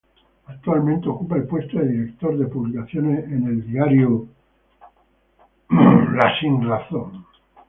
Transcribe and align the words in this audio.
Actualmente 0.47 1.07
ocupa 1.09 1.35
el 1.35 1.45
puesto 1.45 1.77
de 1.77 1.87
director 1.87 2.35
de 2.35 2.47
publicaciones 2.47 3.23
en 3.25 3.43
el 3.45 3.67
diario 3.67 4.25
La 5.69 6.69
Razón. 6.69 7.27